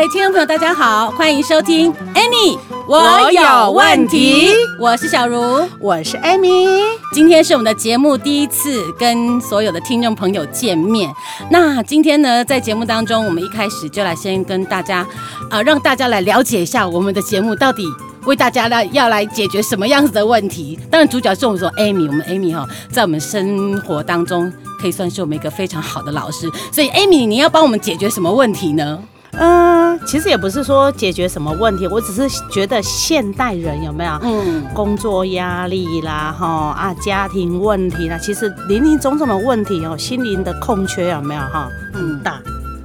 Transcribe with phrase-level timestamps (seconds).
[0.00, 4.48] 位听众朋友，大家好，欢迎收听 Amy，我有问题。
[4.78, 6.80] 我是小茹，我是 Amy。
[7.12, 11.12] 今天是我们的节目第一次跟所有的听众朋友见面。
[11.50, 15.06] 那今天呢，在节目当中，我们一开始就来先跟大家，
[15.50, 17.84] 呃，让大家来了解一下我们的节目到底
[18.24, 20.78] 为大家来要来解决什么样子的问题。
[20.90, 26.50] 当然，主角是我们说 Amy，我们 Amy 哈，在我们生活当中可以算是我们一个非常好的老师。
[26.72, 28.98] 所以，Amy，你要帮我们解决什么问题呢？
[29.32, 42.40] 嗯，其实也不是说解决什么问题，我只是觉得现代人有没有，嗯，工作压力啦，哈啊，家庭问题啦，其实林林总总的问题哦，心灵的空缺有没有哈，很大。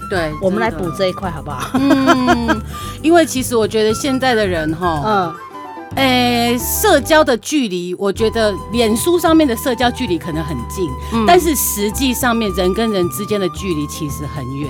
[0.08, 1.72] 对，我们来补这一块好不好？
[1.74, 2.62] 嗯，
[3.02, 5.36] 因为其实我觉得现在的人哈，嗯，
[5.96, 14.70] 哎，社交的距离，我觉得脸书上面的社交距离可能很近，嗯，但是实际上面人跟人之间的距离其实很远。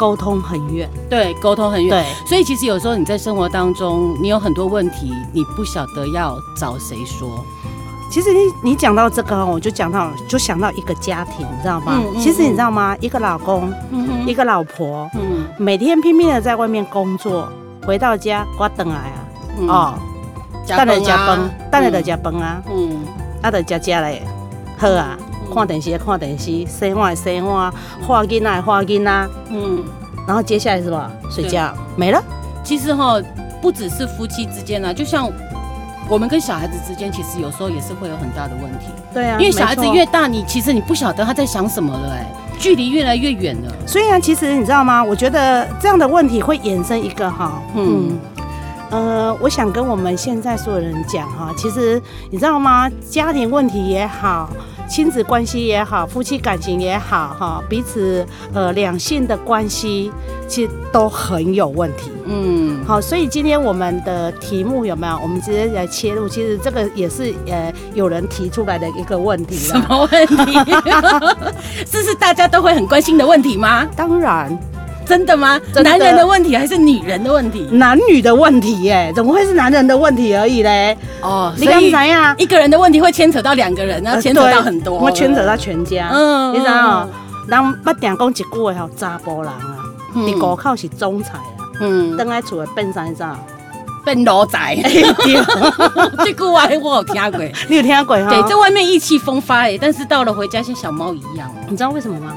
[0.00, 7.44] 沟通很远，对，沟通很远，对，所以其实有时候你在生活当中，你有很多问题，你不晓得要找谁说。
[8.10, 11.92] 其实你你讲到这个，我就讲到就想到一个家庭，你知道吗？
[11.96, 12.96] 嗯嗯、其实你知道吗？
[12.98, 17.46] 一个老公，嗯、一个老婆，嗯、每天拼命的在外面工作，
[17.86, 19.20] 回到家我等来啊，
[19.58, 19.94] 嗯、哦，
[20.66, 21.38] 等来加班，
[21.70, 23.04] 等来的加班啊，嗯，
[23.42, 24.22] 啊的加加嘞，
[24.78, 25.18] 喝啊。
[25.52, 27.72] 看电视，看电视，洗碗洗碗，
[28.06, 29.82] 画囡仔画囡仔，嗯，
[30.26, 31.10] 然后接下来是什么？
[31.30, 32.22] 睡觉对没了。
[32.62, 33.20] 其实哈，
[33.60, 35.30] 不只是夫妻之间啊，就像
[36.08, 38.86] 我们跟小孩子之间，其实有时候也是会有很大的问题。
[39.12, 42.26] 对啊，因为小孩子越大，你其实你不晓得他在想什么了，哎，
[42.58, 43.72] 距离越来越远了。
[43.86, 45.02] 所以啊，其实你知道吗？
[45.02, 48.18] 我觉得这样的问题会衍生一个哈，嗯，
[48.90, 52.00] 呃，我想跟我们现在所有人讲哈，其实
[52.30, 52.90] 你知道吗？
[53.08, 54.48] 家庭问题也好。
[54.90, 60.10] 亲子关系也好，夫妻感情也好，哈，彼此呃两性的关系
[60.48, 62.10] 其实都很有问题。
[62.26, 65.16] 嗯，好，所以今天我们的题目有没有？
[65.22, 66.28] 我们直接来切入。
[66.28, 69.54] 其实这个也是呃有人提出来的一个问题。
[69.56, 70.58] 什么问题？
[71.88, 73.86] 这是大家都会很关心的问题吗？
[73.94, 74.58] 当然。
[75.10, 75.60] 真的吗？
[75.74, 77.66] 的男人的问题还是女人的问题？
[77.72, 80.96] 男女的问题耶，怎么会是男人的问题而已嘞？
[81.20, 86.10] 哦，你刚才呀，一个人的问题会牵扯到两个人，然后牵扯到很多，会牵扯到全家。
[86.12, 87.08] 嗯，你知道
[87.48, 89.76] 人不定讲一句话叫查甫人啊，
[90.14, 93.36] 你高考是总裁啊，嗯，等来厝的变啥啥，
[94.04, 94.76] 变奴才。
[96.24, 98.30] 这句话我有听过， 你有听过哈？
[98.30, 101.50] 对，在外面意气风发哎，但是到了回家像小猫一样。
[101.68, 102.36] 你知道为什么吗？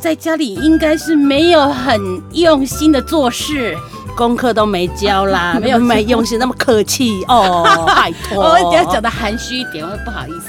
[0.00, 2.00] 在家里应该是没有很
[2.32, 3.76] 用心的做事，
[4.16, 10.48] 功课都没教啦， 没有没用心，那么客气哦， 拜托，我一定要讲的含蓄一点，我不好意思。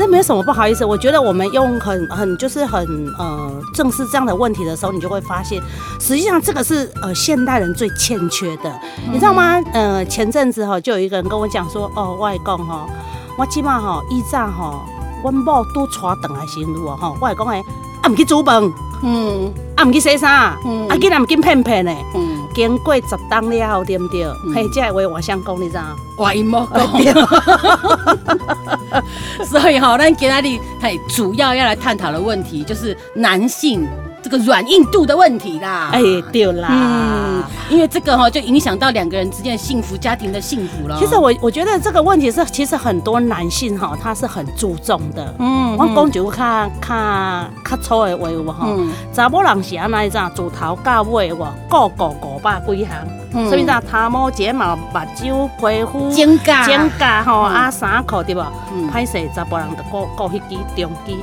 [0.00, 2.86] 那没有什么不好意思，我觉得我们用很很就是很
[3.18, 5.60] 呃正视这样的问题的时候，你就会发现，
[6.00, 8.70] 实际上这个是呃现代人最欠缺的，
[9.06, 9.60] 嗯、你知道吗？
[9.72, 12.86] 呃，前阵子哈就有一个人跟我讲说，哦，外公哈，
[13.36, 14.80] 我起码哈以前哈，
[15.24, 17.60] 我某都带回来新路哈，外公哎，
[18.02, 18.62] 啊毋去煮饭。
[19.00, 24.26] 嗯，啊，毋去洗衫，嗯啊，囡仔毋紧骗骗的，嗯，经过十冬了后，对毋对？
[24.52, 25.84] 嘿，这话我想讲，你知道？
[26.16, 26.84] 话音莫讲。
[29.46, 33.86] 所以吼，咱今仔日嘿，主要要来探讨的问题就是男性。
[34.22, 36.00] 这个软硬度的问题啦，哎，
[36.32, 40.98] 对啦，嗯，因为这个哈就影响到两个人之间的幸福，家庭的幸福了。
[40.98, 45.34] 其实我我觉得这个问题是，其实很多男性哈他是很注重的。
[45.38, 48.68] 嗯，我讲就看看较粗的话语哈，
[49.12, 54.82] 查某人是安那一种，从头到尾哇，个个五百几项，所以讲头毛睫毛、目
[55.16, 58.50] 睭、皮肤、指甲、指甲吼啊衫裤对吧？
[58.92, 61.14] 歹势查甫人就顾顾迄支中支。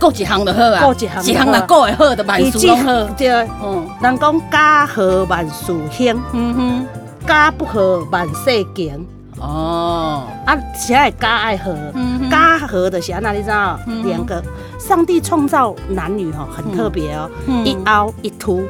[0.00, 3.04] 过一项就好啊，过一项，一项若顾会好，就万事拢好。
[3.16, 3.30] 对，
[3.62, 6.86] 嗯，人讲家和万事兴，嗯哼，
[7.26, 9.06] 家不和万事穷。
[9.40, 11.72] 哦，啊，啥爱家爱和，
[12.28, 13.78] 家和的是安那你知道？
[14.04, 14.42] 两个，
[14.80, 17.30] 上帝创造男女吼很特别哦，
[17.64, 18.64] 一凹一凸，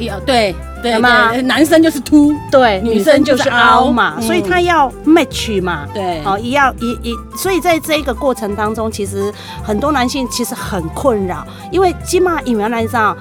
[0.00, 0.54] 一凹对。
[0.82, 9.30] 对嘛，男生就是凸，对，女生就是凹嘛，所以他要 match 嘛，对，哦，一要一一，所以在这一个过程当中，其实
[9.62, 13.14] 很多男性其实很困扰，因为起码原来讲，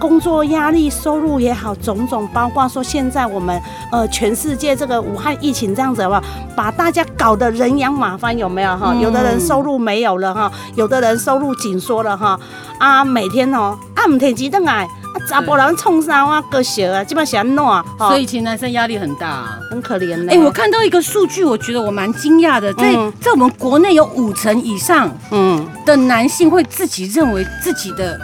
[0.00, 6.22] 工作压力、收入也好，种种，包括说现在我们呃全世界这个武汉疫情这样子，好不好？
[6.56, 8.94] 把大家搞得人仰马翻，有没有哈？
[8.94, 12.40] 有的人收入没有了哈，有的人收入紧缩了哈。
[12.78, 14.88] 啊，每天哦，啊，唔提鸡蛋哎，啊，
[15.28, 18.08] 查甫人创啥啊，个小啊，基本上安怎？
[18.08, 20.32] 所以其实男生压力很大，啊，很可怜的。
[20.32, 28.18] 哎，我看到一个数据，我觉得我蛮惊讶的，在在我们国内有五成以上嗯的男性会自己认为自己的。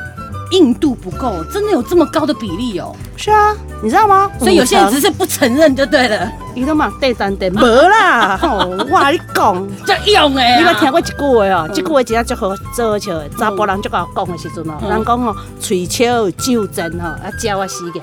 [0.52, 2.94] 硬度不够，真的有这么高的比例哦？
[3.16, 4.30] 是啊，你知道吗？
[4.38, 6.30] 所以有些人只是不承认就对了。
[6.54, 8.38] 你都嘛对单对，没啦！
[8.42, 11.68] 我跟你讲，这用哎，你有听过一句话哦？
[11.72, 13.28] 这句话真正足好做笑的。
[13.38, 18.02] 查甫人就跟我讲的时阵哦，人讲哦，嘴巧就真哈，啊，教我死硬硬。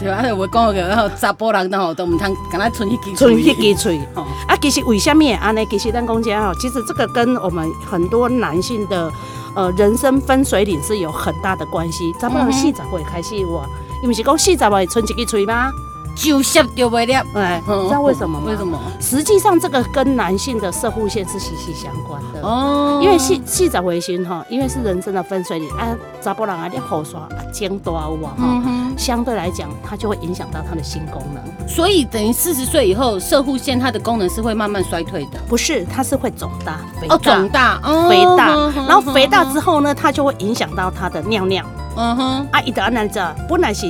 [0.00, 4.00] 对啊，我讲个然后查甫人都都唔通跟他存一支存一支嘴。
[4.48, 9.12] 啊，其实为什么安尼，其实咱讲讲哦，其实这个跟我们很多男性的。
[9.54, 12.12] 呃，人生分水岭是有很大的关系。
[12.18, 13.66] 咱们四十岁开始哇，
[14.02, 15.70] 因为是讲四十岁存一个嘴吗？
[16.14, 18.46] 就摄就不了，哎，知道为什么吗？
[18.46, 18.78] 为什么？
[19.00, 23.00] 实际上这个跟男性的射护腺是息息相关的哦。
[23.02, 28.06] 因为细细长回心哈，因为是人生的分水岭啊，查甫人啊，你好耍啊，肩多啊，
[28.36, 28.62] 哈，
[28.96, 31.68] 相对来讲，它就会影响到他的性功能。
[31.68, 35.38] 所以等于四十岁以后，射护腺它的功能是会慢慢衰退的。
[35.48, 38.48] 不是，它是会肿大，哦，肿大，肥大，
[38.86, 41.64] 然后肥大之后呢，它就会影响到它的尿尿。
[41.96, 43.86] 嗯哼，啊，伊得安尼做，本来是。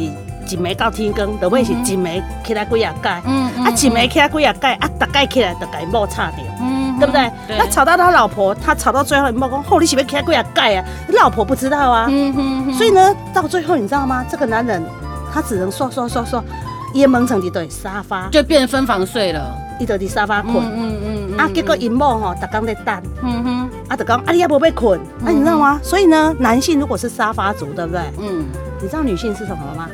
[0.46, 3.22] 一暝到天光，就会是一暝起来几啊盖，啊
[3.68, 6.44] 一暝起来几啊盖，啊大概起来就给某吵掉，
[6.98, 7.30] 对不对？
[7.48, 10.84] 那吵到他老婆，他吵到最后，某讲，吼你是不是起来几啊盖啊？
[11.20, 12.06] 老婆不知道啊，
[12.76, 14.24] 所以呢，到最后你知道吗？
[14.28, 14.82] 这个男人
[15.32, 16.42] 他只能说说说说，
[16.94, 25.80] 也蒙成一对沙发，就变分房睡了，伊就在沙发困，嗯嗯啊结果因某吼，逐工在等，嗯哼，啊就讲啊你也无要困，啊你知道吗？
[25.82, 28.02] 所以呢，男性如果是沙发族，对不对？
[28.18, 28.44] 嗯，
[28.80, 29.88] 你知道女性是什么吗？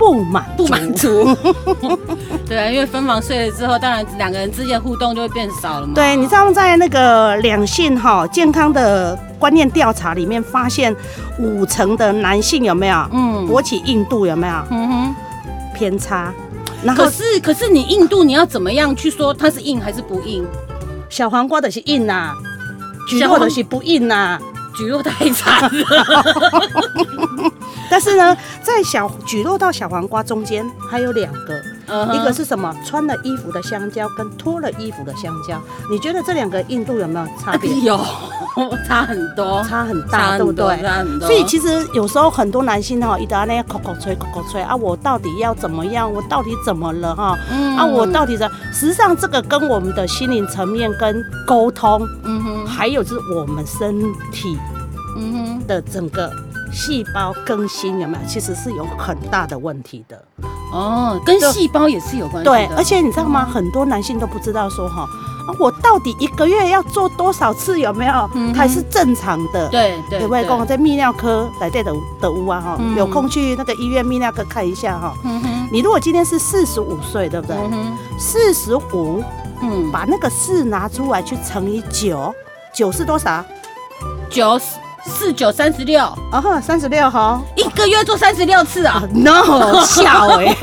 [0.00, 1.36] 不满不满足，
[2.48, 5.92] 对啊，因为分房睡了之后，当然两个人之间互动就会变少了嘛。
[5.94, 10.96] 对，你知道在那个两性哈健康的观念调查里面，发现
[11.38, 12.96] 五成的男性有没有？
[13.12, 14.54] 嗯，勃起硬度有没有？
[14.70, 15.14] 嗯哼，
[15.74, 16.32] 偏差。
[16.82, 20.46] 然后可是可是你硬度你要怎么样去说它是硬还是不硬？
[21.10, 22.34] 小黄瓜的是硬呐、啊，
[23.06, 24.40] 蒟蒻的是不硬呐、啊，
[24.74, 25.84] 橘肉太惨了。
[27.90, 32.12] 但是呢，在小橘肉到小黄瓜中间还有两个，uh.
[32.14, 32.74] 一个是什么？
[32.86, 35.60] 穿了衣服的香蕉跟脱了衣服的香蕉，
[35.90, 37.70] 你觉得这两个硬度有没有差别？
[37.80, 37.98] 有，
[38.86, 40.80] 差很多，差很大，对不对？
[40.82, 41.28] 差很多。
[41.28, 46.10] 所以其实有时候很多男性哈，一到那些口口吹口口吹啊，我到底要怎么样？
[46.12, 47.38] 我到底怎么了哈？
[47.50, 48.48] 嗯、啊，我到底怎？
[48.72, 54.00] 实际上这个跟我们的心灵层面跟沟通，嗯哼，还有就是我们身
[54.30, 54.58] 体，
[55.16, 56.30] 嗯哼的整个。
[56.72, 58.24] 细胞更新有没有？
[58.28, 60.22] 其实是有很大的问题的
[60.72, 62.50] 哦，跟细胞也是有关系的。
[62.50, 63.44] 对，而且你知道吗？
[63.48, 65.04] 嗯、很多男性都不知道说哈，
[65.58, 68.12] 我到底一个月要做多少次有没有？
[68.34, 69.68] 嗯、哼才是正常的。
[69.68, 70.20] 对对。
[70.20, 72.76] 有没有跟我在泌尿科来这的的屋啊哈？
[72.78, 75.14] 嗯、有空去那个医院泌尿科看一下哈。
[75.24, 75.68] 嗯哼。
[75.72, 77.56] 你如果今天是四十五岁，对不对？
[78.18, 79.22] 四十五，
[79.60, 82.32] 嗯，把那个四拿出来去乘以九，
[82.72, 83.44] 九是多少？
[84.30, 84.76] 九十。
[85.04, 86.00] 四九三十六，
[86.30, 90.56] 啊哈，三十六哈，一个月做三十六次啊？No，笑 哎，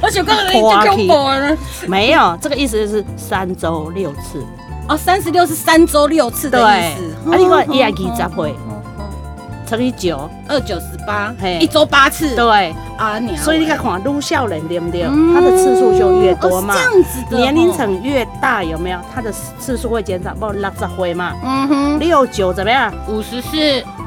[0.00, 1.56] 而且刚刚已经讲过了，
[1.86, 4.44] 没有，这个意思就是三周六次，
[4.88, 8.54] 哦，三十六是三周六次的意思，啊，你看一二十岁，
[9.70, 12.74] 乘以九，二九十八，嘿一周八次，对。
[12.98, 15.04] 啊，所以你看，看越少年对不对？
[15.32, 16.74] 它的次数就越多嘛。
[16.74, 17.36] 这样子的。
[17.38, 18.98] 年龄层越大，有没有？
[19.14, 21.32] 它的次数会减少，不六十回嘛。
[21.42, 21.98] 嗯哼。
[22.00, 22.92] 六九怎么样？
[23.08, 23.56] 五十四。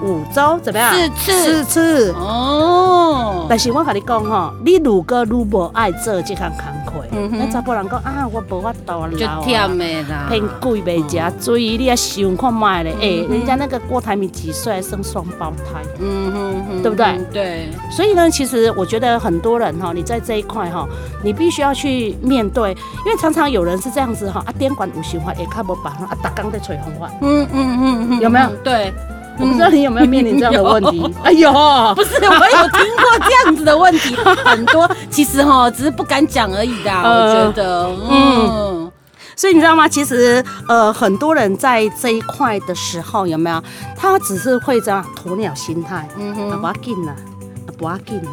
[0.04, 0.94] 五周怎么样？
[0.94, 1.32] 四次。
[1.32, 2.12] 四次。
[2.12, 3.48] 哦。
[3.50, 6.60] 但是我跟你讲哈，你如果如果爱做这项工
[6.94, 9.12] 课，那查甫人讲啊，我无法度了。
[9.12, 10.28] 就忝的啦。
[10.30, 12.96] 偏贵袂食水，你啊想看卖咧。
[13.02, 15.82] 哎，人家那个郭台铭几岁生双胞胎？
[16.00, 17.20] 嗯哼哼，对不对？
[17.34, 17.70] 对。
[17.92, 18.88] 所以呢，其实我。
[18.94, 20.88] 觉得很多人哈，你在这一块哈，
[21.24, 22.70] 你必须要去面对，
[23.08, 28.48] 因为常常有人是这样子哈，啊，电管无循环也看不饱，啊，打刚在吹红话，嗯嗯嗯嗯，有没有？
[28.64, 28.94] 对，
[29.40, 31.12] 我不知道你有没有面临这样的问题？
[31.24, 31.52] 哎呦，
[31.96, 38.92] 不是，我有听过这样子的问题， 很多，其实哈，只是不敢讲而已的，我觉得，嗯，
[39.36, 39.88] 所以你知道吗？
[39.88, 43.64] 其实呃，很多人在这一块的时候，有没有？
[43.98, 47.16] 他只是会这样鸵鸟心态，嗯哼，不要紧啦，
[47.78, 48.32] 不要紧啦。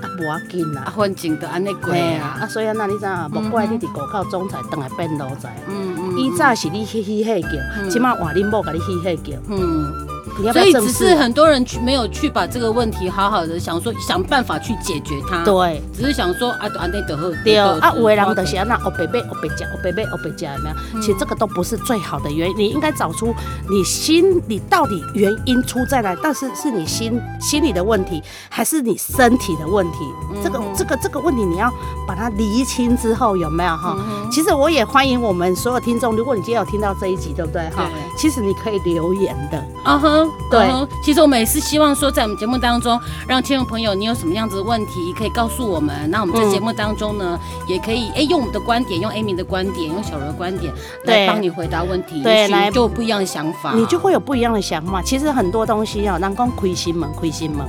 [0.00, 2.38] 啊，不要紧啦，反正都安尼过啊。
[2.42, 3.28] 啊，所以啊，那你知啊？
[3.32, 5.56] 莫怪你伫高考总裁等来变奴才。
[5.68, 6.16] 嗯嗯。
[6.16, 7.48] 以早是你嘻嘻嘿叫，
[7.90, 9.36] 起码换恁某甲你嘻嘻叫。
[9.48, 10.06] 嗯。
[10.52, 15.82] 所以只是很多人去没有去把这个问题好好的想说想办法去解决它，对。
[15.94, 20.76] 只是想说啊，对啊，有的人就是那哦，北北哦北加，哦北北哦北加，有没有？
[20.94, 23.34] 嗯其实这个都不是最好的原因，你应该找出
[23.70, 29.98] 你心里到底原因出在哪，但是是你心心理的问题，还是你身体的问题？
[30.42, 31.72] 这个这个这个问题你要
[32.06, 33.96] 把它厘清之后，有没有哈？
[34.30, 37.88] 其实我也欢迎我们所有听众，如果你今天有听到这一集，对不对哈？
[38.16, 39.58] 其实你可以留言的。
[39.84, 39.98] 啊
[40.30, 40.88] 哼，对。
[41.02, 46.10] 其实我们也是希望说，在我们节目当中，让听众朋友，你有什么样子的问题，可以告诉我们。
[46.10, 50.72] 那我们在节目当中呢，也可以哎用我们的观点，用 Amy 的观点，用小柔的观点
[51.04, 52.22] 来帮你回答问题。
[52.22, 55.00] 对，来就有不一样的想法，你就会有不一样的想法。
[55.02, 57.66] 其实很多东西哦，人讲开心门，开心门，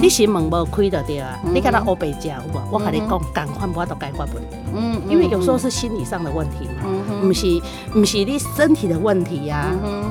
[0.00, 1.38] 你心门无开就对啊。
[1.52, 4.56] 你看到欧北家，我我跟你讲，赶快不要都解决问题。
[4.74, 6.88] 嗯，因为有时候是心理上的问题嘛，
[7.20, 7.60] 不是
[7.92, 9.70] 不是你身体的问题呀，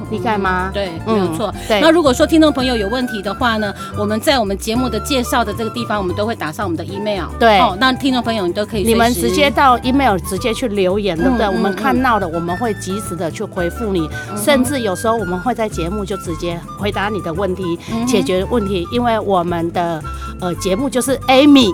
[0.10, 0.72] 理解吗？
[0.74, 1.54] 对，没有错。
[1.70, 7.26] 那如果说听众朋友有问题的话呢，我们在我们节目的介绍的这个地方，我们都会打上我们的 email。
[7.40, 11.48] 对，哦，那听众朋友你都可以，你们直接到 email 直接去留言，对不对？
[11.48, 18.88] 我们看到的，我们会及时的去回复你，甚至有时候我们会在节目就直接回答你的问题，解决问题。
[18.92, 20.04] 因为我们的
[20.40, 21.74] 呃节目就是 Amy。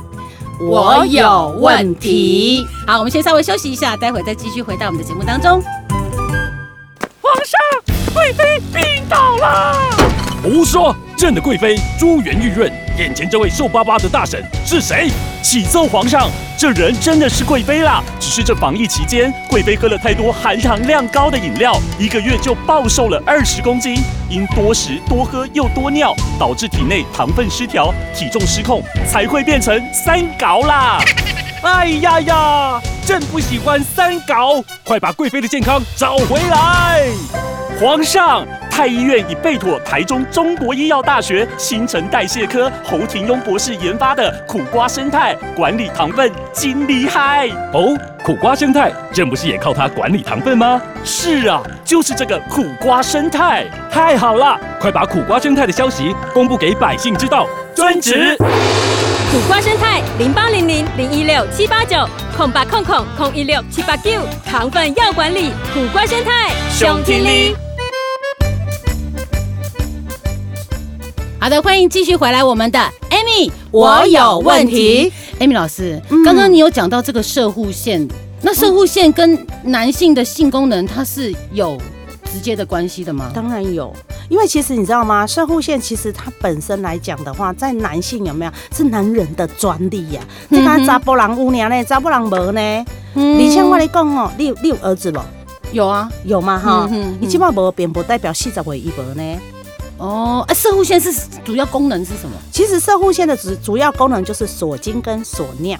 [0.69, 2.65] 我有问题。
[2.85, 5.61] 好，我们先稍微休息一下，待会再继续回到我们的节目当中。
[7.21, 7.59] 皇上，
[8.13, 9.75] 贵妃病倒了！
[10.43, 10.95] 胡说！
[11.17, 15.09] 朕的贵妃珠圆玉润，眼前这位瘦巴巴的大婶是谁？
[15.41, 23.97] 启奏皇上，这人真的是贵妃啦，只是这防疫期间，贵妃喝了太多含糖量高的饮料，一个月就暴瘦了二十公斤。
[24.29, 30.99] 因多食多喝又多尿，导致体内糖分失调，体重失控，才会变成三高啦。
[31.63, 37.60] 哎呀呀，朕不喜欢三高，快把贵妃的健康找回来！
[37.81, 47.97] 皇上，太医院已备妥台中中国医药大学新陈代谢科侯廷庸博士研发的苦瓜生态管理糖分，金厉害哦！
[48.23, 50.79] 苦瓜生态，朕不是也靠它管理糖分吗？
[51.03, 54.55] 是啊，就是这个苦瓜生态，太好了！
[54.79, 58.37] 快把苦瓜生态的消息公布给百姓知道，遵旨。
[58.37, 62.07] 苦瓜生态零八零零零一六七八九
[62.37, 67.70] 空八空空空一六七八九糖分要管理，苦瓜生态兄弟你。
[71.41, 72.77] 好的，欢迎继续回来，我们的
[73.09, 75.11] Amy，我有问题。
[75.39, 78.07] Amy 老师，刚刚你有讲到这个射护腺，
[78.43, 81.81] 那射护腺跟男性的性功能，它是有
[82.31, 83.31] 直接的关系的吗？
[83.33, 83.91] 当然有，
[84.29, 85.25] 因为其实你知道吗？
[85.25, 90.21] 射护腺其实它本身来讲的话，在男性有没有是男人的专利呀？
[90.49, 92.85] 你看查甫人有呢，查甫人无呢？
[93.15, 95.19] 你像我来讲哦，你有你有儿子不？
[95.71, 96.59] 有啊，有吗？
[96.59, 96.87] 哈，
[97.19, 99.23] 你起码无，并不代表四十岁一无呢。
[100.01, 101.13] 哦，啊，射护线是
[101.45, 102.35] 主要功能是什么？
[102.51, 105.77] 其实射护线的主主要功能就是锁精跟锁尿。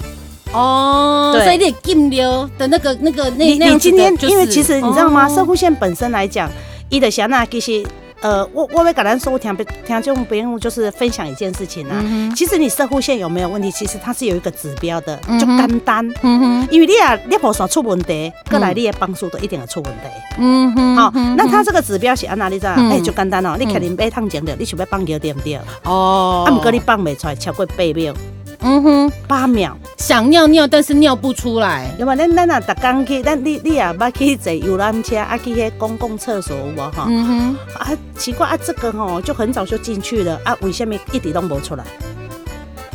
[0.52, 5.28] 哦，所以你禁流的那个那个那你你今天，因为其实你知道吗？
[5.28, 6.48] 射护线本身来讲，
[6.88, 7.84] 伊的小娜其实。
[8.22, 11.96] 呃，我我会跟咱说听听众朋友就是分享一件事情啊。
[12.04, 13.70] 嗯、其实你射护线有没有问题？
[13.72, 16.08] 其实它是有一个指标的，就简单。
[16.22, 16.68] 嗯哼。
[16.70, 20.08] 因为你啊，尿泡上出问题，过来你的帮助都一定会出问题。
[20.38, 20.96] 嗯哼。
[20.96, 22.70] 好，那它这个指标是按哪里在？
[22.74, 23.56] 哎，就简单哦。
[23.58, 25.58] 你肯定被烫讲的，你想要放尿对不对？
[25.84, 26.44] 哦。
[26.46, 28.14] 啊，不过你放没出来，超过八秒。
[28.62, 29.76] 嗯哼，八秒。
[29.98, 31.90] 想尿尿，但是尿不出来。
[31.98, 32.14] 有嘛？
[32.16, 37.06] 咱咱啊，逐工去，咱你你也捌去坐游览车，啊去迄公共厕所有无哈？
[37.08, 37.56] 嗯哼。
[37.78, 41.84] 啊，奇怪啊，这个吼就很早就进去了啊，为什么一直都无出来？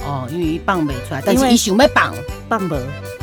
[0.05, 2.13] 哦，因为伊放没出来，但是伊想要放，
[2.49, 2.75] 放无。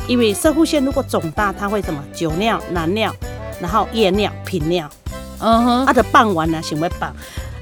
[0.07, 2.03] 因为射护腺如果肿大，它会什么？
[2.13, 3.11] 久尿、难尿，
[3.59, 4.87] 然后夜尿、频尿。
[5.39, 5.85] 嗯哼。
[5.85, 7.11] 啊，的放完了，想要放。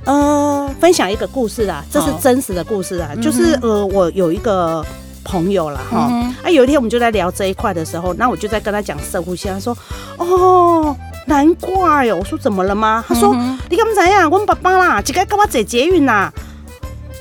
[0.05, 4.85] 呃，分享一个故事啊，这是真实的故事啊，就是呃，我有一个
[5.23, 9.77] 朋友啦，哈、嗯，啊，有一天我们就在聊这一块的时候，那我就在跟他讲摄护腺，他说，
[10.17, 10.93] 哦，
[11.25, 13.03] 难怪哟，我说怎么了吗？
[13.07, 14.29] 他说，嗯、你敢不知样？
[14.29, 16.33] 我们爸爸啦，一个跟我坐捷运啦，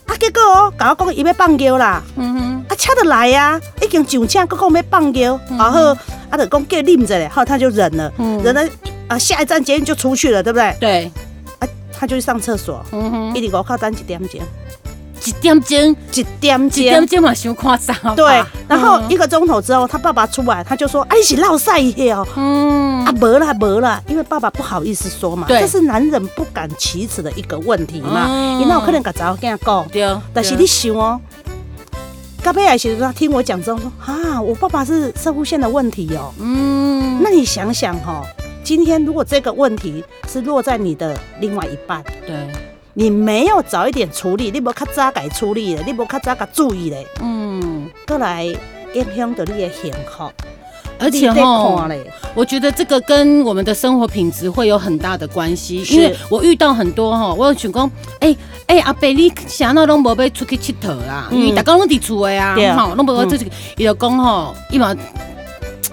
[0.06, 5.96] 啊，结果哦，跟我讲伊要放尿啦，嗯哼，啊，车得来呀、啊，已经上车，搁讲要放尿，然后、
[6.30, 8.68] 啊，就讲叫忍着嘞，好，他就忍了，嗯、忍了，
[9.06, 10.76] 啊，下一站捷运就出去了，对不对？
[10.80, 11.12] 对。
[12.02, 12.84] 他就去上厕所，
[13.32, 14.40] 一直我靠等一点钟，
[15.24, 17.96] 一点钟，一点钟，一点钟嘛，想夸张。
[18.16, 28.26] 对，然后一个钟头之后，他爸爸出来，他就说：“哎，你是落晒一哦。”嗯，啊，没了，没了，因为爸爸不好意思说嘛，这是男人不敢启齿的一个问题嘛。
[28.58, 31.20] 你那我可能甲早跟他讲，对，但是你想哦，
[32.42, 38.24] 刚贝尔其实他听我讲之后说：“啊，我爸爸是摄护腺的问题哦。”嗯，那你想想哈。
[38.64, 42.34] 今天如果这个问题是落在你的另外一半，对，
[42.94, 48.44] 你没有早一点处理，你无较早该处理的，你无较早该注意嘞，嗯，过来
[48.94, 50.30] 影响到你的幸福。
[50.98, 51.88] 而且哈，
[52.32, 57.90] 我觉得这个跟我们的生活品质会有很大的关系，因为我遇到很多哈，我有想讲，
[58.20, 64.94] 哎哎阿伯，你想到拢无要出去佚佗啦，因为大家拢伫厝的啊，哈，拢无要出去，伊就讲吼，伊嘛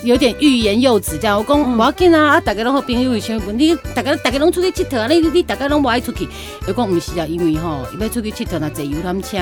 [0.03, 6.27] 有点欲言又止，这样我讲无要紧啊，啊大家拢好朋友以前，你大家大家拢出去佚佗啊，你你大家拢无爱出去，
[6.67, 9.37] 伊讲毋是啊，因为吼，伊要出去佚佗那坐游览车，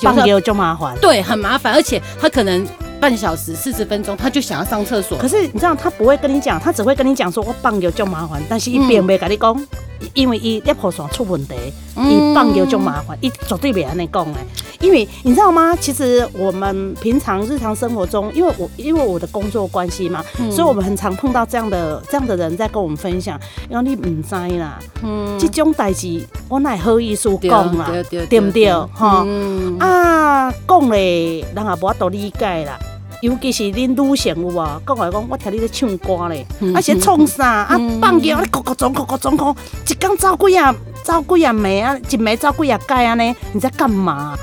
[0.00, 2.66] 放尿就麻烦，对，很麻烦，而且他可能。
[3.02, 5.18] 半小时四十分钟，他就想要上厕所。
[5.18, 9.66] 可是你知道，他不会跟你讲，他只会跟你讲说：“我放尿就麻烦。”但是一边没跟你讲，
[10.14, 11.54] 因为伊尿泡出问题，
[11.96, 14.38] 伊放尿就麻烦，伊绝对没安尼讲的。
[14.78, 15.74] 因为你知道吗？
[15.74, 23.36] 其实我们平常日常生活中，因为我因为我的工作关系嘛，嗯、所以我们很常碰到这样的这样的人在跟我们分享。
[23.68, 27.90] 因为你唔知啦，嗯，这种代志我哪好意思讲啦，
[28.30, 28.72] 对不对？
[28.94, 32.78] 哈、嗯、啊，讲嘞，人也无法度理解啦。
[33.22, 34.82] 尤其是恁女性有无？
[34.84, 37.46] 讲来讲，我听你咧唱歌咧，啊是创啥？
[37.46, 39.56] 啊放尿，你咕咕装，咕咕装，咕，
[39.88, 40.74] 一缸走几啊，
[41.04, 43.36] 走几啊枚啊，一枚走几啊盖啊呢？
[43.52, 44.36] 你在干嘛？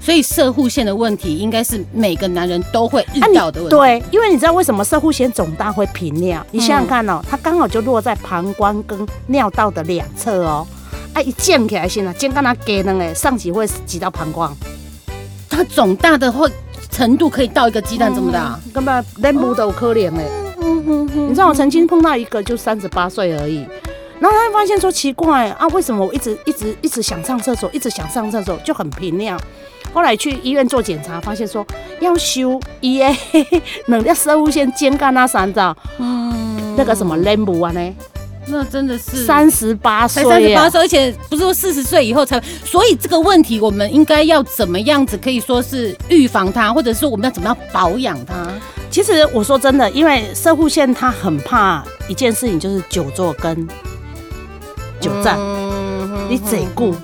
[0.00, 3.76] 所以射护腺的问题，应该是每个男人都会遇到的问题。
[3.76, 6.44] 对，因为你知道为什么射护腺肿大会频尿？
[6.50, 10.66] 你想想看哦，它刚好就落在膀胱跟尿道的两侧哦。
[11.12, 12.92] 啊，一溅起来先啊，溅到那给呢？
[13.00, 14.52] 哎，上级会挤到膀胱，
[15.48, 16.50] 它肿大的会。
[16.90, 20.24] 程度可以到一个鸡蛋这么大，根本连母都可怜哎。
[21.28, 23.66] 你知道我曾经碰到一个就三十八岁而已，
[24.20, 29.38] 然后他发现说奇怪啊，为什么我一直一直一直想上厕所，一直想上厕所就很频尿。
[29.92, 31.66] 后来去医院做检查，发现说
[32.00, 33.16] 要修一哎，
[33.86, 35.74] 两条摄护腺尖干那三兆，
[36.76, 37.94] 那个什么连母啊呢？
[38.48, 48.46] 那真的是三十八岁，三十八岁，而且不是说四十岁以后才，所以这个问题我们应该要怎么样子可以说是预防它，或者是我们要怎么样保养它？
[48.88, 53.66] 其实我说真的，因为社护腺它很怕一件事情，就是久坐跟
[55.00, 56.96] 久站，嗯、你坐久，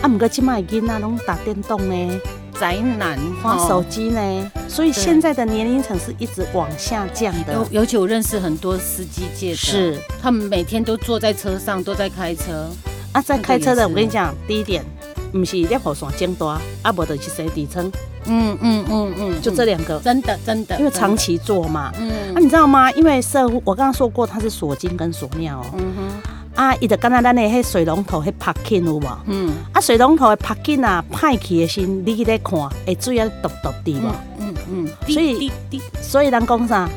[0.00, 2.20] 啊，不过现在囡仔拢打电动呢。
[2.60, 7.52] 宅男花手机呢，所以现在的年龄层是一直往下降的。
[7.52, 12.68] 尤尤其我认识很多司机界的，是他们每天都坐在车上，都在开车。
[13.12, 14.84] 啊，在开车的，我跟你讲，第一点，
[15.32, 17.90] 不是尿泡线增大，啊，不就是洗底层。
[18.26, 21.92] 嗯嗯嗯嗯，就这两个，真的真的，因为长期坐嘛。
[21.98, 22.90] 嗯，那你知道吗？
[22.92, 25.66] 因为社，我刚刚说过，它是锁精跟锁尿哦。
[25.78, 26.35] 嗯哼。
[26.56, 29.06] 啊，伊就敢若咱的迄水龙头迄拍紧有无？
[29.26, 29.52] 嗯。
[29.72, 34.10] 啊，水龙头的拍紧啊，歹去的时，你去咧看，会水啊，浊浊滴无？
[34.40, 34.88] 嗯嗯。
[35.06, 35.52] 所以，
[36.00, 36.88] 所以咱讲啥？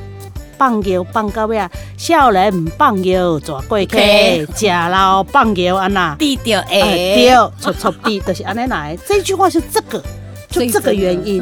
[0.58, 6.16] 放尿放到尾啊，少年毋放尿蛇过去，食老放尿安那？
[6.16, 8.98] 滴着会，对，臭臭滴，就是安尼来。
[9.08, 10.04] 这句话是这个，
[10.50, 11.42] 就这个原因。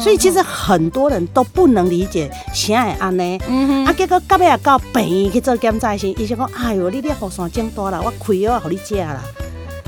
[0.00, 3.38] 所以其实很多人都不能理解啥会安尼，
[3.86, 9.22] 啊，结果到尾啊到病院去做检查时，医生讲，哎哟，你尿泡腺增大了，我开药互你食啦。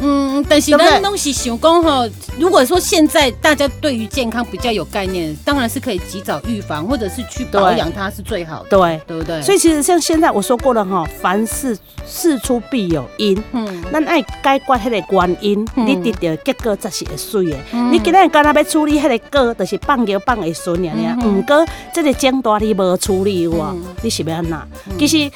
[0.02, 9.40] 嗯，但是咱东西想讲吼，如果说现在大家对于健康比较有概念，当然是可以及早预防，或者是去保养它是最好的，对，对不对？
[9.42, 17.56] 所以其实像现在我说过了哈，凡事事出必有因，嗯，咱爱解决迄个原因，嗯、你得到结果才是会水的。
[17.72, 24.66] 嗯、你今日刚才要处理迄个果，就是放药放会顺尔尔，唔过这个症大你无处理哇，嗯、你是要安那？
[24.88, 25.30] 嗯、其实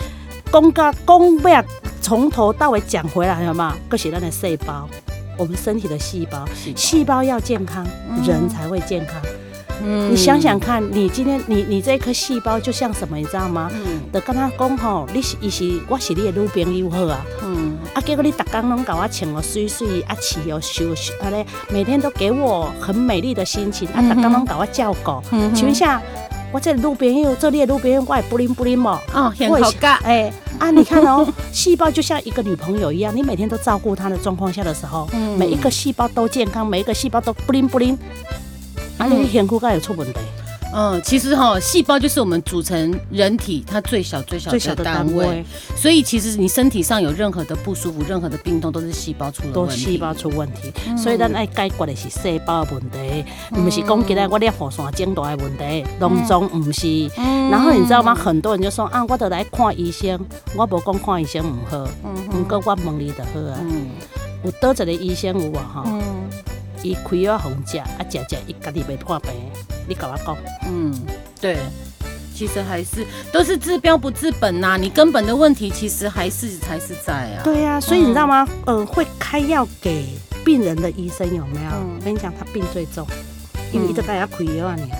[0.53, 1.49] 讲甲讲不
[2.07, 3.75] 从头到尾讲回来，好吗？
[3.89, 4.89] 各写咱的细胞，
[5.37, 6.45] 我们身体的细胞，
[6.77, 7.85] 细胞要健康，
[8.25, 9.21] 人才会健康。
[9.83, 13.69] 嗯，你想想看，你今天你你这一颗细胞就像什么，你知道吗？
[13.75, 17.27] 嗯，就跟他讲吼，你是伊是我是你的女朋友好啊。
[17.43, 25.21] 嗯，啊，结果你逐工拢甲我穿哦水水，啊，气又修修，啊咧，每天都给我很美丽的心情，啊，逐工拢甲我照顾。
[25.33, 26.01] 嗯，请问一下。
[26.53, 29.01] 我这路边又这里路边我也不灵不灵嘛。
[29.13, 29.99] 哦，很好干。
[30.05, 37.99] 哎啊，你看哦， 细胞就像一个女朋友一样，你每天都照顾她的状况下的时候，嗯、每一个细胞都健康，每一个细胞都不灵不灵，
[38.97, 40.19] 啊，你幸福该有出问题。
[40.19, 40.46] 嗯，
[41.03, 49.85] 其实哈，细胞就是我们组成人体它最小最小的单位，所以其实你身体上有任何的不舒服、任何的病痛，都是细胞出了问题。
[49.85, 57.09] 都细胞出问题，所以咱爱解决的是细胞的问题，不是讲起来我尿泡腺增大的问题，当中不是。
[57.51, 58.15] 然后你知道吗？
[58.15, 60.19] 很多人就说啊，我得来看医生，
[60.57, 61.89] 我无讲看医生唔好，
[62.31, 63.59] 不过我问你就好啊。
[64.45, 65.71] 有多一个医生有啊？
[65.75, 65.85] 哈，
[66.87, 69.33] 伊开药互食，啊食食伊家己袂破病。
[69.89, 70.37] 你跟我讲，
[70.69, 70.95] 嗯，
[71.41, 71.59] 对，
[72.33, 74.77] 其实还是都是治标不治本呐、啊。
[74.77, 77.43] 你根本的问题其实还是还是在啊。
[77.43, 78.47] 对呀、啊，所以你知道吗？
[78.67, 80.07] 嗯、呃，会开药给
[80.45, 81.71] 病人的医生有没有？
[81.73, 83.05] 嗯、我跟你讲，他病最重，
[83.73, 84.91] 因为一直在家开药你。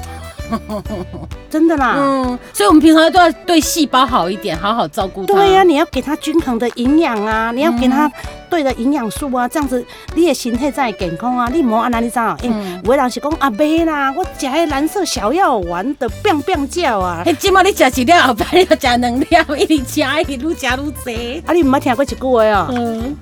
[1.51, 5.35] 真的啦，嗯，所以我们平常都要对细胞好一点，好好照顾它。
[5.35, 8.11] 对呀、啊，你要给它均衡的营养啊，你要给它
[8.51, 11.49] 对的营养素啊，这样子你的身体才会健康啊。
[11.53, 12.37] 你莫按哪里找？
[12.43, 17.23] 嗯，有的人是讲阿伯啦，我食迄蓝色小药丸的变变叫啊。
[17.25, 19.27] 嘿，今麦你食一粒，后摆你要食两粒，
[19.61, 21.47] 一直吃，一直愈吃愈多。
[21.47, 22.69] 啊，你唔捌听过一句话哦？
[22.77, 23.17] 嗯。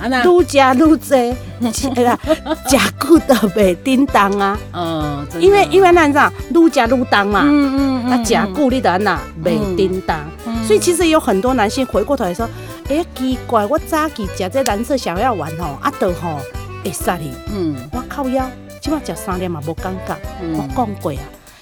[0.00, 2.18] 愈食愈多，哎呀，
[2.68, 4.58] 吃久都袂叮当啊！
[4.72, 10.18] 嗯，因为因为咱知道愈食愈重嘛，嗯嗯，啊，吃久你得安那袂叮当，
[10.66, 12.48] 所以其实有很多男性回过头来说，
[12.88, 16.40] 哎，奇怪，我早起食这蓝色小药丸吼，啊，都吼
[16.84, 18.48] 会杀你，嗯，我靠腰，
[18.80, 20.16] 起码食三粒嘛无感觉，
[20.52, 21.18] 我讲过啊。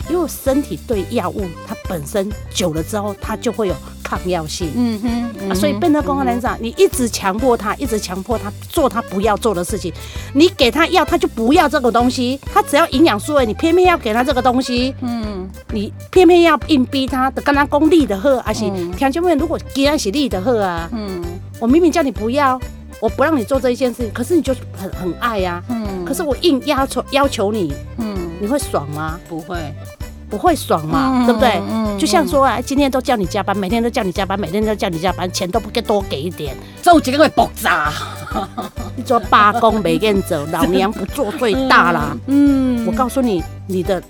[0.09, 4.71] 因为身体对药物，它本身久了之后，它就会有抗药性。
[4.75, 9.93] 嗯哼，嗯哼啊，所以变成公安人长，你一直强迫他，一直强迫他做他不要做的事情，
[10.33, 12.39] 你给他药，他就不要这个东西。
[12.53, 14.95] 他只要营养素，你偏偏要给他这个东西。
[15.01, 19.37] 嗯，你偏偏要硬逼他的，跟他功利的喝，而且听见没有？
[19.37, 21.23] 如果既然是利的喝啊，嗯，
[21.59, 22.61] 我明明叫你不要，
[23.05, 25.63] 我不让你做这一件事情，可是你就很很爱呀。
[25.69, 28.15] 嗯，可是我硬要求要求你，嗯。
[28.41, 29.21] 你会爽吗？
[29.29, 29.57] 不会，
[30.31, 31.63] 不会爽嘛，嗯、对不对？
[31.71, 37.93] 嗯、就像说啊，今天都叫你加班，每天都叫你加班，每天都叫你加班，钱都不给多给一点，这几个会爆炸。
[38.97, 42.17] 你做罢工没人走，老娘不做最大啦。
[42.27, 44.03] 嗯，我告诉你，你的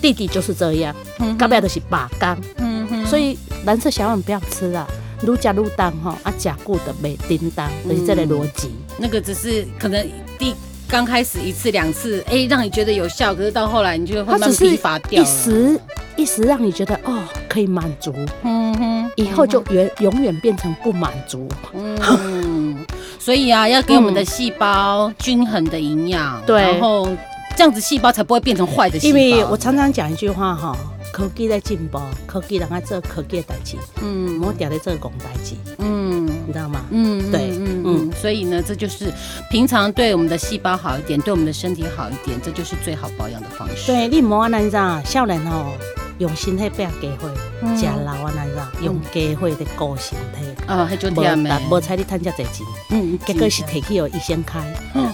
[0.00, 0.94] 弟弟就是这样，
[1.38, 2.36] 搞不了的是罢工。
[2.56, 4.86] 嗯哼，所以蓝色小碗不要吃了，
[5.22, 8.70] 愈加愈重哈，啊，加固的没叮当，就是这个逻辑。
[8.98, 10.06] 那个只是可能
[10.38, 10.54] 第。
[10.90, 15.22] 刚开始一次两次，哎，让你觉得有效，可是到后来你就会慢慢疲乏掉。
[15.22, 15.78] 一时
[16.16, 21.46] 一时让你觉得哦可以满足，嗯哼，以后就永永远变成不满足。
[21.74, 22.74] 嗯，
[23.18, 27.06] 所以啊，要给我们的细胞均衡的营养，对，然后
[27.54, 29.18] 这样子细胞才不会变成坏的细胞。
[29.18, 30.74] 因为我常常讲一句话哈。
[31.18, 36.80] 科技在进步，科技人爱做科技的代志，嗯，莫掉在做公代志，嗯，你知道吗？
[36.90, 39.12] 嗯，对，嗯嗯，所以呢，这就是
[39.50, 43.90] 平常对我们的细胞好一点，对我们的身体好一点，这就是最好保养的方式。
[43.90, 45.72] 对，你莫安那样，少年哦，
[46.18, 47.28] 用身体不要加货，
[47.76, 51.52] 食老安那样，用加货的高身体，啊，还就甜咩？
[51.68, 54.60] 无彩你趁遮侪钱，嗯，结果是提起哦医生开，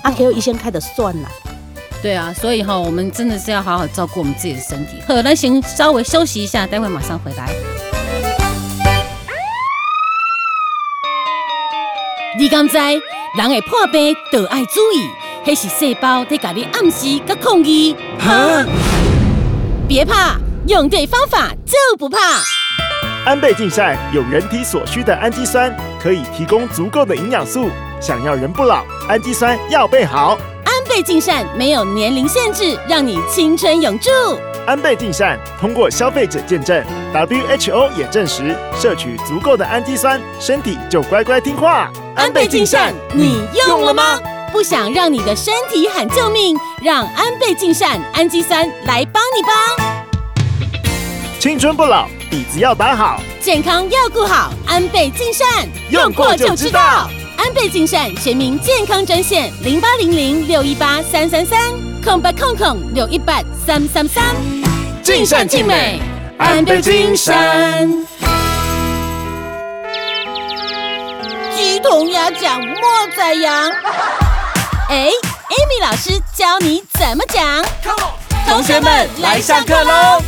[0.03, 1.29] 啊，给有医生开的算了。
[2.05, 5.01] 对啊，所以哈，我们真的是要好好照顾我们自己的身体。
[5.09, 7.49] 好，那先稍微休息一下，待会马上回来。
[12.39, 15.09] 你敢知人会破病，都爱注意，
[15.47, 17.97] 那是细胞在给你暗示跟抗议。
[18.19, 18.63] 哈，
[19.89, 20.37] 别怕，
[20.67, 22.19] 用对方法就不怕。
[23.25, 27.71] 安倍晋善有人体所需的氨基酸，可以提供足够的营养素。
[27.99, 30.37] 想要人不老，氨基酸要备好。
[30.95, 34.09] 安倍晋善没有年龄限制，让你青春永驻。
[34.65, 41.91] 安倍晋善通过消费者见证，WHO 也证实，摄取足够的氨基酸，身体就乖乖听话。
[42.15, 44.21] 安倍晋善，你用了吗？
[44.53, 50.05] 不想让你的身体喊救命，让安倍晋善氨基酸来帮你吧。
[51.41, 54.53] 青春不老，底子要打好，健康要顾好。
[54.69, 57.11] 安倍晋善，用过就知道。
[57.37, 61.59] 安倍晋善全民健康专线零八零零六一八三三三
[62.03, 64.23] 空八空空六一八三三三，
[65.03, 66.01] 尽善尽美，
[66.39, 67.89] 安倍晋善。
[71.57, 73.71] 鸡同鸭讲莫宰羊。
[74.91, 77.65] 哎，Amy 老师教你怎么讲。
[78.47, 80.23] 同学们来上课喽！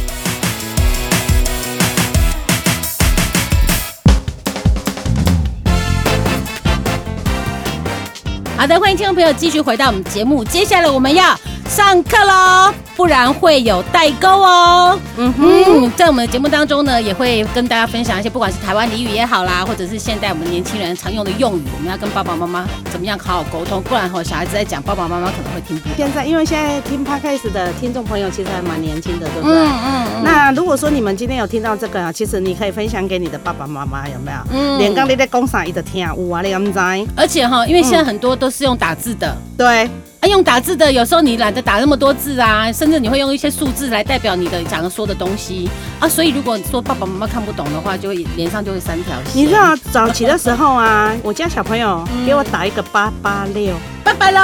[8.56, 10.42] 好的，欢迎听众朋友继续回到我们节目。
[10.42, 11.38] 接下来我们要
[11.68, 14.98] 上课喽，不然会有代沟哦。
[15.18, 25.92] 嗯哼，在我们的节目当中呢，也会跟大家分享一些，不管是台湾俚语也好啦，或者是现代我们年轻人常用的用语，我们要跟爸爸妈妈怎么样好好沟通，不然和小孩子在讲，爸爸妈妈可能会听不懂。
[25.96, 29.58] 现在，因为现在听 Podcast 的听众朋友其实还蛮年轻的，对不对？
[29.58, 30.06] 嗯嗯。
[30.16, 34.38] 嗯，那如果说你们今天有听到这个啊，其实你可以分享给你的爸爸妈妈，有没有？
[34.52, 34.78] 嗯。
[34.78, 37.10] 连刚你在讲啥，伊都听有啊，你敢知？
[37.14, 39.90] 而且哈，因为现在很多都是用打字的，对。
[40.26, 49.40] 啊，用打字的有时候你懒得打那么多字啊，甚至你会用一些数字来代表你的想要说的东西啊，所以如果说爸爸妈妈看不懂的话，就会脸上就会三条线。
[49.42, 54.40] 你知道早期的时候啊， 我家小朋友给我打一个八八六，拜拜喽，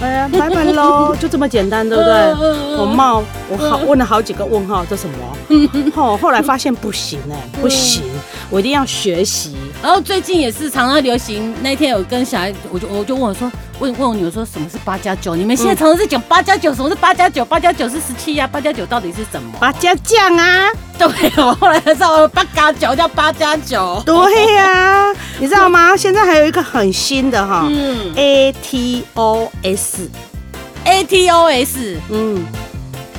[0.00, 2.76] 哎呀，拜拜喽， 就这么简单，对不对？
[2.76, 5.90] 我冒，我好问了好几个问号，这什么？
[5.94, 8.02] 后后来发现不行哎，不行，
[8.48, 9.56] 我一定要学习。
[9.82, 15.34] 然后最近也是常常流行，那天有跟小孩，我就我就问我说，问问我女儿说什么是八加九？
[15.34, 17.44] 你们现在常常在讲八加九，什么是八加九？
[17.44, 19.52] 八加九是十七呀，八加九到底是什么？
[19.58, 24.02] 八加酱啊，对，我后来才知道八加九叫八加九。
[24.06, 25.96] 对呀，你知道吗？
[25.96, 32.44] 现在还有一个很新的哈，嗯，A T O S，A T O S，嗯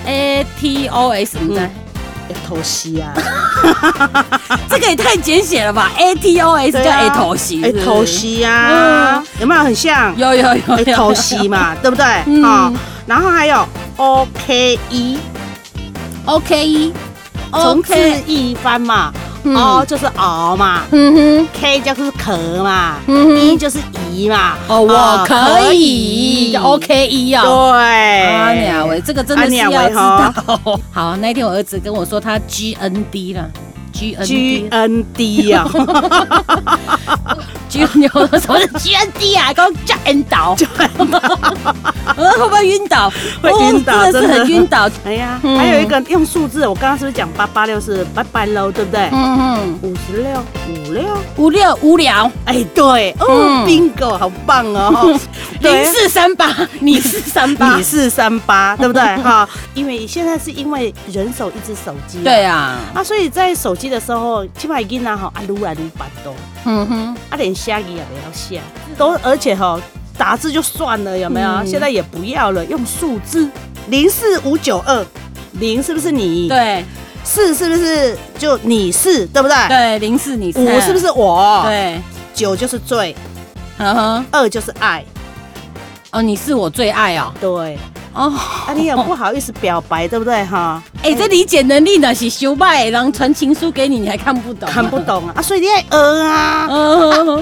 [0.05, 1.69] ，A T O S，你在？
[2.47, 3.13] 偷袭啊，
[4.69, 10.15] 这个也太简写了吧？A T O S 叫 A 头西，A 头西呀，有没有很像？
[10.17, 12.05] 有有有 A 头西嘛， 对不对？
[12.43, 12.71] 啊，
[13.05, 16.93] 然后还有 O K E，O K E，
[17.51, 17.93] 从字
[18.25, 19.11] 义翻嘛。
[19.53, 23.79] 哦，就是熬嘛，嗯哼，K 就是壳嘛，嗯哼，E 就是
[24.11, 30.33] 姨嘛，哦，我可以，OK 一啊，对，阿鸟喂，这个真的是要知道。
[30.91, 33.49] 好，那天我儿子跟我说他 G N D 了
[33.91, 35.67] ，G N D 啊。
[37.69, 38.07] G N D
[38.39, 39.53] 什么是 N D 啊？
[39.53, 40.87] 刚叫晕倒，会
[42.37, 43.11] 不会晕倒？
[43.41, 44.89] 会晕倒，真的是很晕倒。
[45.03, 49.09] 哎呀，还有一个用数字，我刚刚是不是讲八八六是拜拜喽，对不对？
[49.11, 52.31] 嗯嗯，五十六，五六，五六无聊。
[52.45, 55.19] 哎，对，哦，bingo，好棒哦。
[55.61, 59.01] 零四三八， 你是三八，你是三八，对不对？
[59.23, 68.61] 哈，因为现在是因为人手一只手机，对啊，啊，所以在手机的时候，起码已经拿好啊，撸来撸巴多，嗯哼，啊，连下一也不要下，
[68.97, 69.79] 都而且哈，
[70.17, 71.65] 打字就算了，有没有？
[71.65, 73.49] 现在也不要了，用数字
[73.87, 75.05] 零四五九二，
[75.53, 76.47] 零是不是你？
[76.49, 76.83] 对，
[77.23, 79.55] 四是不是就你是，对不对？
[79.67, 81.63] 对，零四你，五是不是我？
[81.65, 82.01] 对，
[82.33, 83.15] 九就是最，
[83.77, 85.03] 嗯哼，二就是爱。
[86.11, 87.33] 哦，你是我最爱哦。
[87.41, 87.77] 对，
[88.13, 88.31] 哦，
[88.67, 90.81] 啊，你也不好意思表白，对不对哈？
[91.05, 95.33] 哎，这理解能力呢是修败，然后传情书给你，你还看不懂，看不懂啊！
[95.35, 95.85] 啊，所以你要学
[96.23, 96.67] 啊，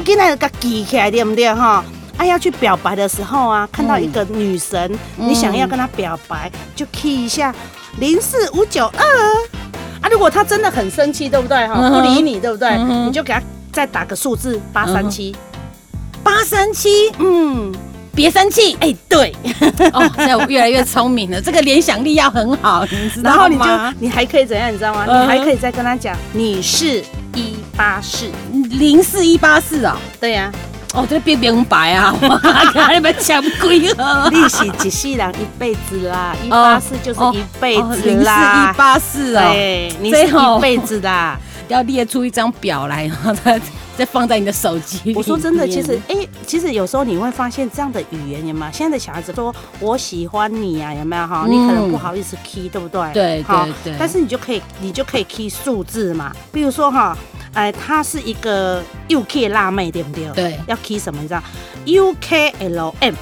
[0.04, 1.82] 今天给记起来对不对哈？
[2.18, 7.56] 啊，要去表白的时候啊，看到一个女神，你想要跟她表白，就 key 一下
[8.00, 9.06] 零四五九二
[10.02, 10.10] 啊。
[10.12, 11.90] 如果她真的很生气，对不对哈？
[11.90, 12.78] 不理你，对不对？
[13.06, 15.34] 你就给她再打个数字八三七，
[16.22, 17.74] 八三七，嗯。
[18.16, 19.34] 别生气，哎，对，
[19.92, 23.36] 哦，现在我越来越聪明了， 这个联想力要很好，你知道吗？
[23.36, 25.06] 然后你就，你还可以怎样，你知道吗？
[25.08, 28.30] 你还可以再跟他讲，你是一八四。
[28.70, 30.52] 零四一八四啊，对呀，
[30.94, 32.14] 哦，这变明白啊，
[32.94, 43.60] 你们讲贵了，利息几世人一辈子啦，一八四就是一辈子啦，零四一八四啊，对，你是一辈子的， 要列出一张表来，然后再。
[43.98, 45.14] 再放在你的手机。
[45.16, 48.72] 我说真的，其实哎、 欸，其实有时候你会发现这样的语言有没有？
[48.72, 51.46] 现在的小孩子说我喜欢你啊，有没有哈？
[51.48, 53.02] 你可能不好意思 key，对不对？
[53.14, 53.96] 对对对。
[54.00, 56.32] 但是你就可以，你就可以 key 数字嘛。
[56.52, 57.18] 比如说哈，
[57.54, 60.28] 哎，她是一个 UK 辣妹，对不对？
[60.34, 60.60] 对。
[60.68, 61.22] 要 key 什么？
[61.22, 61.42] 你知道
[61.86, 63.14] ？UKLM。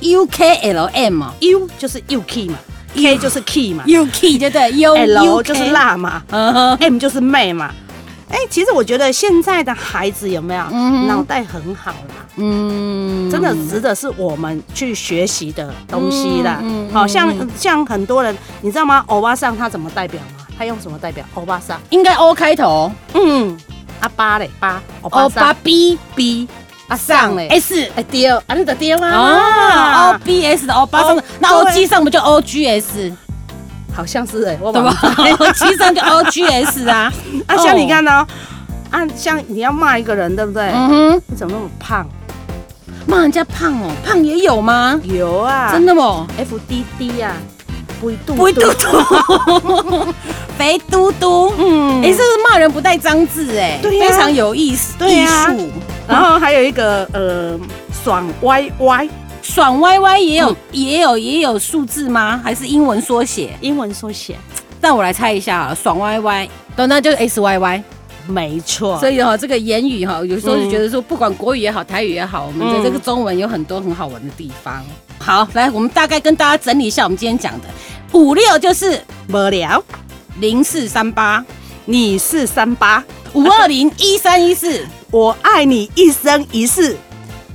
[0.00, 2.58] UKLM 嘛，U 就是 UK 嘛
[2.94, 6.22] ，K 就是 key 嘛，UK 对，U L 就是辣嘛
[6.78, 7.74] ，，M 就是妹嘛。
[8.30, 10.64] 哎，其实我觉得现在的孩子有没有
[11.06, 12.26] 脑袋很好啦？
[12.36, 16.58] 嗯，真的值得是我们去学习的东西啦。
[16.62, 19.02] 嗯，好像像很多人，你知道吗？
[19.06, 20.46] 欧巴桑他怎么代表吗？
[20.58, 21.24] 他用什么代表？
[21.34, 22.92] 欧巴桑应该 O 开头。
[23.14, 23.58] 嗯，
[24.00, 26.46] 阿巴嘞巴，欧巴 B B，
[26.88, 29.10] 阿桑嘞 S，哎丢，啊你的丢啊？
[29.14, 33.12] 哦，O B S 的欧巴桑，那 O G 上不就 O G S？
[33.98, 34.94] 好像是哎，对吧？
[35.58, 37.12] 其实就 O G S 啊，
[37.48, 38.24] 啊，像你看哦，
[38.92, 40.70] 啊，像你要骂一个人，对不对？
[40.72, 42.08] 嗯哼，你怎么那么胖？
[43.08, 45.00] 骂人家胖哦，胖也有吗？
[45.02, 47.32] 有啊，真的吗？F D D 啊，
[48.00, 50.14] 肥嘟嘟肥嘟嘟，
[50.56, 55.72] 肥嘟嘟，嗯，哎，这是骂人不带脏字哎，对，非常有意思，艺术。
[56.06, 57.58] 然后还有一个呃，
[58.04, 59.08] 爽歪歪。
[59.48, 62.38] 爽歪歪也有、嗯、也有也有数字吗？
[62.44, 63.56] 还是英文缩写？
[63.62, 64.36] 英文缩写。
[64.78, 67.82] 让我来猜一下啊，爽歪歪，对，那就是 S Y Y，
[68.26, 69.00] 没错。
[69.00, 74.84] 所以哈，这个言语哈，有时候就觉得说，不管国语也好，台语也好，我们的这个中文有很多很好玩的地方。
[74.86, 77.66] 嗯、好，来，我们大概跟大家整理一下我们今天讲的
[78.12, 79.82] 五六就是无聊，
[80.40, 81.42] 零四三八，
[81.86, 86.96] 你是三八，五二零一三一四， 我爱你一生一世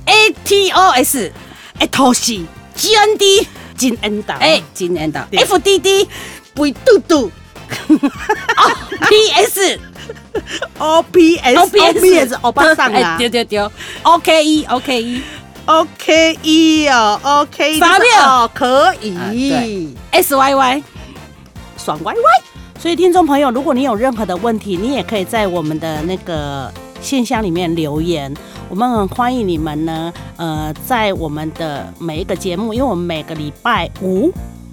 [0.06, 1.32] ，A T O S。
[1.78, 2.40] 哎，头是
[2.74, 6.08] G N D，金恩岛，哎，金恩岛对，F D D，
[6.54, 7.30] 肥嘟嘟
[9.08, 13.70] P S，O P S O P S 欧巴桑啊丢丢丢
[14.02, 20.82] ，O K E O K E，O K E 哦，O K 发票哦，可以，S Y Y，
[21.78, 22.20] 爽歪歪。
[22.78, 28.32] 所以听众朋友，如果你有任何的问题，你也可以在我们的那个信箱里面留言，
[28.74, 30.12] 我们很欢迎你们呢。
[30.36, 34.32] 呃，在我们的每一个节目，因为我们每个礼拜五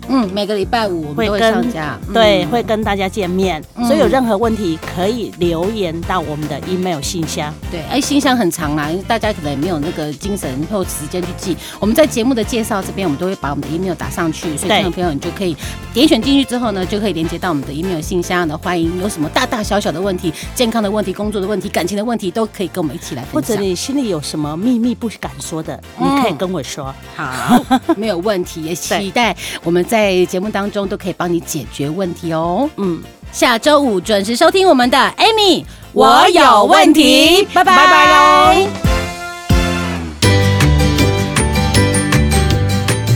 [0.09, 7.53] 嗯，每个礼拜五我们都会上架，对，嗯会跟大家见面，嗯所以有任何问题可以留言到我们的 email 信箱。
[7.71, 11.55] 对，哎，信箱很长啦，因为大家可能也没有那个精神或时间去记。
[11.79, 15.55] 我们在节目的介绍这边，我们都会把我们的 email 打上去，所以对听众朋友你就可以
[15.93, 18.57] 点选进去之后呢，就可以连接到我们的 email 信箱的。
[18.57, 23.55] 欢迎有什么大大小小的问题、健康的问题、工作的问题、感情的问题，都可以跟我们一起来或者。
[23.55, 26.93] 你心里有什么秘密不敢说的，嗯你可以跟我说。
[27.15, 27.63] 好，
[27.95, 32.69] 没有问题，也期待我们在节目当中都可以帮你解决问题哦。
[32.77, 38.67] 嗯，下周五准时收听我们的 Amy，我有问题拜拜拜拜喽。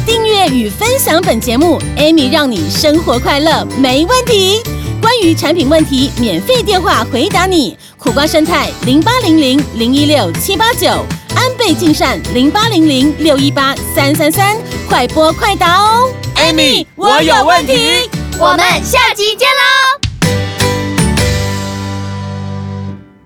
[0.06, 4.62] 订阅与分享本节目，Amy 让你生活快乐没问题。
[5.02, 7.78] 关于产品问题，免费电话回答你。
[7.98, 10.90] 苦瓜生态零八零零零一六七八九，
[11.38, 14.58] 安倍晋善零八零零六一八三三三，
[14.90, 16.12] 快播快答哦。
[16.46, 19.75] Amy，我有问题，我们下集见喽。